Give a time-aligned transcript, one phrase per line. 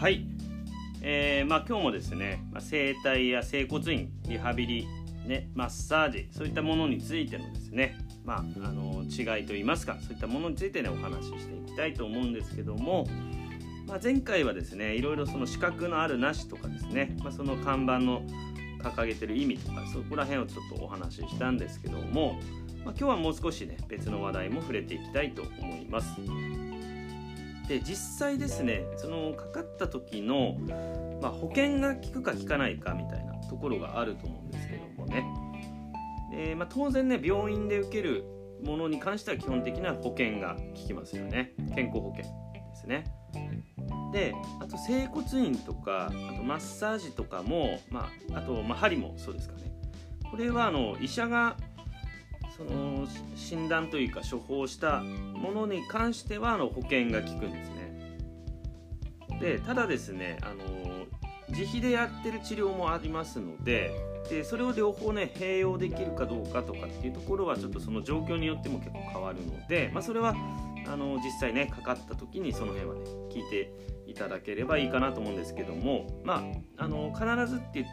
[0.00, 0.24] はい、
[1.02, 4.88] えーまあ、今日もですね、まあ、整体や整骨院リハビリ、
[5.26, 8.42] ね、マッサージそういったものについてのですね、まあ、あ
[8.72, 13.06] の違いといいますかそういったものについてねお話ししていきたいと思うんですけども、
[13.86, 18.22] まあ、前回はですねいろいろその資格のあるなしとかですね、まあ、その看板の
[18.82, 22.40] 掲げてる意味とかそこら辺をちょっとお話ししたんですけども、
[22.86, 26.18] まあ、今日はもう少しね別の話題も触れていきたいと思います。
[27.70, 30.56] で実際ですねそのかかった時の、
[31.22, 35.24] まあ、保険が効くか効かないかみたいなところがあると思うんですけどもね。
[36.32, 38.24] で、まあ、当然ね病院で受ける
[38.64, 41.54] ものに関しては基本的な保険が効きますよね。
[41.76, 43.04] 健康保険ですね。
[44.12, 49.72] であと整骨院とかあとマッサージとかも、まあ、あと、まあ、針もそうですかね。
[50.28, 51.56] これはあの医者が
[52.60, 53.06] その
[53.36, 57.80] 診断というか処方したものに関してはあの保険が効くんですね。
[59.40, 61.06] でただですねあの
[61.48, 63.90] 自費でやってる治療もありますので
[64.28, 70.34] でそれを両方ね併用できるかどうかとかっていうところはちょっとその状況によっても結構変わるので、まあ、それは
[70.86, 73.72] あの実際ねかかった時にその辺はね聞いて
[74.06, 76.44] いただければいいかなと思うんですけどもま
[76.78, 77.86] ああの必ずって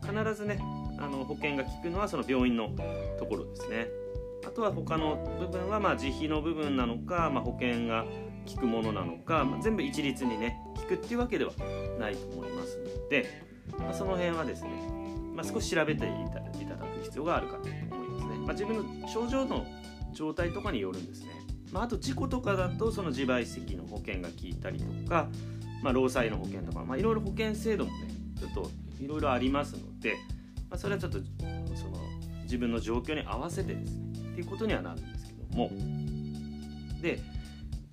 [0.00, 0.60] 必ずね
[0.98, 2.70] あの保険が効くのはその病院の
[3.18, 3.88] ところですね。
[4.46, 8.04] あとは他の部分はまあ自費の部分なのか、まあ、保険が
[8.46, 11.52] 効くものなのか、まあ、全部一律にね効くっていうわけでは
[11.98, 13.42] ないと思いますので、
[13.76, 14.70] まあ、その辺はですね、
[15.34, 19.66] ま、少し調べていただく必要があるかと思いますね、まあ、自分の症状の
[20.12, 21.30] 状態とかによるんですね、
[21.72, 25.28] まあ、と事故とかだとその自賠責の保険が効いたりとか、
[25.82, 30.16] ま、労災の保険とか、まあ、いろいろ保険制度もねちょっといろいろありますので、
[30.68, 31.18] まあ、それはちょっと
[31.74, 31.98] その
[32.42, 35.70] 自分の状況に合わせてですねっていうことにはなるんですけども。
[37.00, 37.20] で、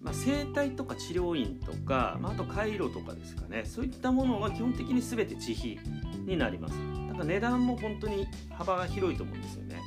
[0.01, 3.63] まあ、整体とか治療院とか、まあ、あと回路とかですかね。
[3.65, 5.79] そういったものは基本的に全て自費
[6.25, 6.75] になります。
[7.07, 9.81] だから値段も本当に幅が広いと思うんですよね。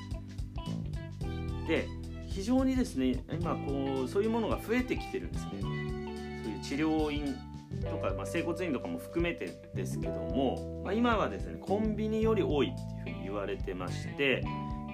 [1.69, 1.89] で
[2.27, 5.51] 非常にですね今こうそういうものが増えてきてるんですね。
[5.61, 7.35] そういう治療院
[7.81, 14.43] とか、まあ、整骨院とかも含めてですけども、まあ、今はですねコンビニより多いっていうふうに言われてまして、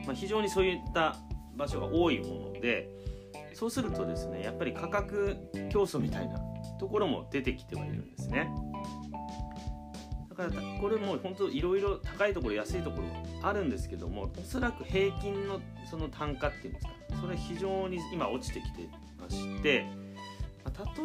[0.07, 1.17] まあ、非常にそういった
[1.55, 2.89] 場所が多いもので
[3.55, 5.37] そうするとですねやっぱり価格
[5.71, 6.39] 競争みたいな
[6.79, 8.49] ところも出てきてはいるんですね。
[10.31, 13.07] だからこれも本当いろいろ高いところ安いところ
[13.47, 15.61] あるんですけどもおそらく平均の
[15.91, 18.89] その単価っていうんですかそれ非常に今落ちてきて
[19.21, 19.85] まして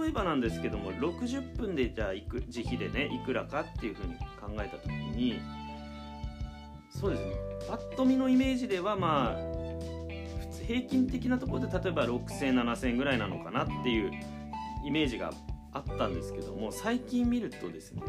[0.02, 5.42] 例えばなんですけども60分でじゃあいく自費でねいくらかっていうふうに考えた時に
[6.90, 7.36] そうですね。
[7.68, 9.58] パッと見のイメージではまあ
[10.66, 14.12] 平均的なところで例えば60007000ぐらいなのかなっていう
[14.86, 15.32] イメージが
[15.74, 18.02] あったんですけども最近見るとですね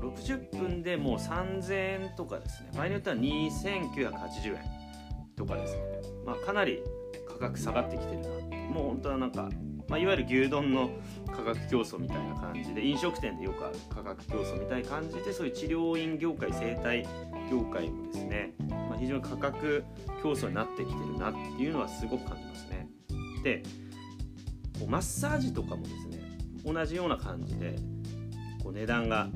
[0.00, 2.70] 60分でもう3000円とかですね。
[2.74, 4.78] 場合によっては2980円
[5.36, 5.80] とかですね、
[6.24, 6.82] まあ、かなり
[7.28, 9.48] 価格下がってきてるなもう本当はなんか
[9.88, 10.90] まあ、いわゆる牛丼の
[11.26, 17.06] 価格競争みたいな感じで飲食店でよくある価格競争みたいな感じでそういう治療院業界生態
[17.50, 19.84] 業界もですね、まあ、非常に価格
[20.22, 22.88] 競争になってきてるなっていうのはすごく感じますね。
[23.42, 23.62] で
[24.86, 27.76] マッサージとかもですね同じような感じで
[28.62, 29.28] こう値段が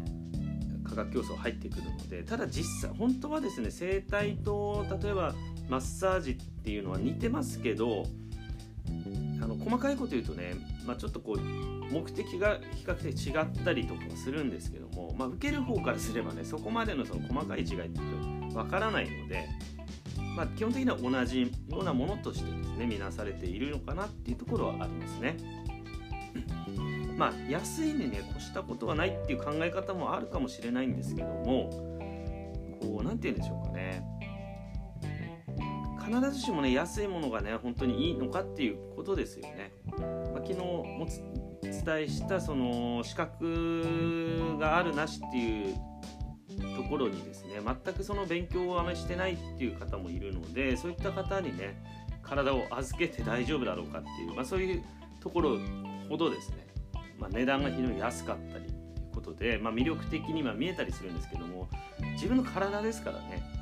[0.84, 5.34] 価格競争入ってくるのでただ実際本当はですね整体と例えば
[5.68, 8.04] マッサージっていうのは似てますけど
[9.42, 10.54] あの細かいこと言うとね、
[10.86, 18.00] まあ、ちょっとこう目的が比較的違ったりとかするんですけども、まあ、受ける方からすればねそこまでのその細かい違いって
[18.54, 19.48] わからないので、
[20.36, 25.36] まあ、基本的には同じようなものとしてですね見なされているのかなっていうところはありますね。
[27.16, 31.70] まあ安いにね越したことはないっていう考え方もあるかもしれないんですけども
[32.80, 33.71] こう何て言うんでしょうか。
[33.71, 33.71] ね
[36.12, 39.72] 必ずしもね安いものがね本当にいいのかっていうことですよね。
[39.86, 41.06] まあ、昨日もお
[41.62, 45.74] 伝えしたその資格があるなしっていう
[46.76, 51.82] ところにですね全くその勉強をあまりしてないっていう方もいるのでそういった方にね
[52.22, 54.82] 体を預けて大丈夫だろうかっていう、まあ、そういう
[55.20, 55.58] ところ
[56.08, 56.66] ほどですね、
[57.18, 61.68] まあ、値段が非常に安かったりということで、まあ、魅力的には見えたりするんですけども
[62.14, 63.61] 自分の体ですからね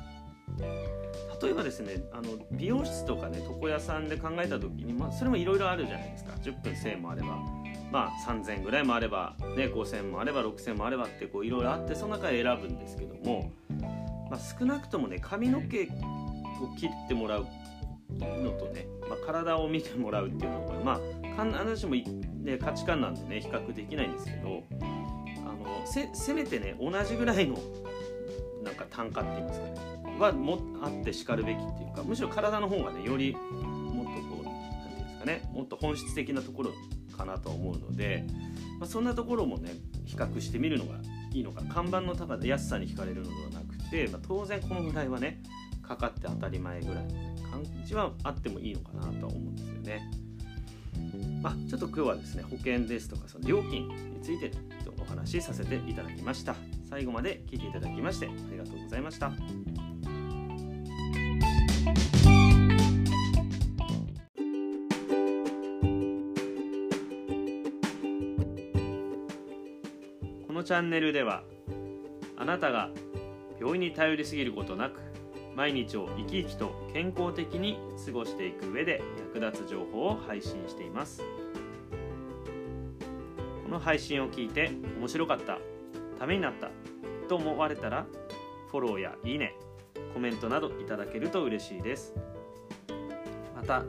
[1.41, 6.33] 例えばですねあの美容室とかね床屋さんで考えた時に、まあ、それもいろいろあるじゃないですか。
[6.41, 7.27] 10分1000円もあれば、
[7.91, 13.51] まあ、3000円ぐらいもあれば、ね、5000円もあれば6000円もあればっていろいろあってその中で選ぶんですけども、
[14.29, 17.47] まあ、少なくともね髪の毛を切ってもらう
[18.19, 21.01] のとね、まあ、体を見てもらうっていうのはま
[21.39, 27.57] あ必ずしも、ね、価値観なんでね比較できないんですけどあせせめてね同じぐらいの
[28.63, 29.90] なんか単価って言いますかね。
[30.21, 36.71] はもあってしかるべきっていうかむしろ体の方がねよりもっとこう何て言うんですかねもっと本質的なところ
[37.17, 38.25] かなと思うので、
[38.79, 39.73] まあ、そんなところもね
[40.05, 40.97] 比較してみるのが
[41.33, 45.41] いいのか看板の高さ安さに惹かれるのではなくて、まあ、当然このぐらいはね
[45.81, 50.11] かかって当たり前ぐらいの、ね、感じはあってもいいのかなとは思うんですよね。
[51.41, 54.51] まあ、ちょっと今日はですね保険ですとかその料金について
[54.99, 56.55] お話しさせていただきました
[56.89, 59.31] 最後まで聞いていただきましてありがとうございました
[70.61, 71.41] このチャンネルでは
[72.37, 72.91] あなたが
[73.59, 74.99] 病院に頼りすぎることなく
[75.55, 79.01] 毎日を生き生きと健康的に過ごしていく上で
[79.33, 81.23] 役立つ情報を配信しています。
[83.63, 84.69] この配信を聞いて
[84.99, 85.57] 面白かった
[86.19, 86.69] ためになった
[87.27, 88.05] と思われたら
[88.69, 89.55] フォローやいいね
[90.13, 92.13] コメントなどいただけると嬉しいです。
[93.55, 93.83] また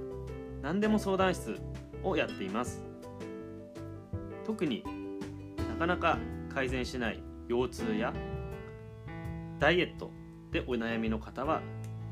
[0.63, 1.55] 何でも相談室
[2.03, 2.83] をやっています。
[4.47, 4.83] 特に
[5.69, 6.19] なかなか
[6.53, 8.13] 改善しない腰痛や
[9.59, 10.11] ダイエット
[10.51, 11.63] でお悩みの方は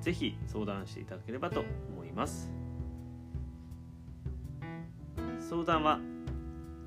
[0.00, 2.52] 是非相談していただければと思います。
[5.40, 5.98] 相談は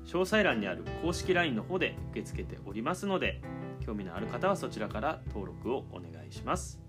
[0.06, 3.40] 詳細欄にある公式 LINE の方で受け付けておりますので
[3.84, 6.80] 興味のある方はそちらから登録をお願いします。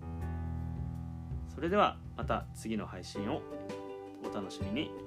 [1.54, 3.40] それではまた次の配信を
[4.30, 5.05] お楽しみに。